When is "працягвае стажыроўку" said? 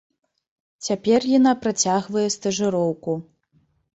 1.65-3.11